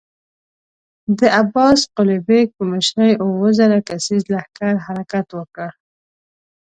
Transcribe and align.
د 1.19 1.21
عباس 1.41 1.79
قلي 1.95 2.19
بېګ 2.27 2.47
په 2.57 2.63
مشری 2.71 3.11
اووه 3.23 3.49
زره 3.59 3.77
کسيز 3.89 4.23
لښکر 4.33 4.73
حرکت 4.85 5.27
وکړ. 5.37 5.69